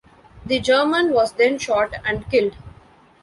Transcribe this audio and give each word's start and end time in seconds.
The 0.47 0.59
German 0.59 1.11
was 1.13 1.33
then 1.33 1.59
shot 1.59 1.93
and 2.03 2.27
killed. 2.31 2.55